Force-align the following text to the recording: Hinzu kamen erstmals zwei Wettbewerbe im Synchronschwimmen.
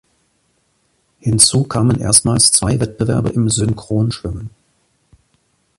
Hinzu 1.19 1.63
kamen 1.65 1.99
erstmals 1.99 2.51
zwei 2.51 2.79
Wettbewerbe 2.79 3.29
im 3.29 3.47
Synchronschwimmen. 3.51 4.49